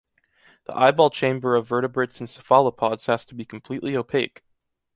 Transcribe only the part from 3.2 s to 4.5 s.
to be completely opaque.